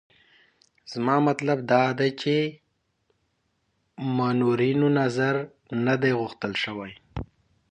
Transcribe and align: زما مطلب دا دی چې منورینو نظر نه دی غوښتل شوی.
زما 0.91 1.15
مطلب 1.29 1.57
دا 1.71 1.83
دی 1.99 2.09
چې 2.21 2.35
منورینو 4.17 4.87
نظر 4.99 5.33
نه 5.85 5.95
دی 6.01 6.11
غوښتل 6.19 6.53
شوی. 6.63 6.91